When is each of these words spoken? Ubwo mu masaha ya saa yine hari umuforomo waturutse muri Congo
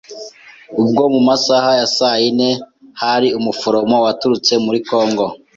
Ubwo 0.81 1.03
mu 1.13 1.19
masaha 1.27 1.69
ya 1.79 1.87
saa 1.95 2.17
yine 2.21 2.49
hari 3.01 3.27
umuforomo 3.39 3.95
waturutse 4.05 4.53
muri 4.65 4.79
Congo 4.89 5.25